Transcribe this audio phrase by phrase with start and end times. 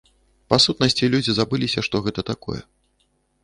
[0.53, 2.61] Па-сутнасці, людзі забыліся, што гэта такое.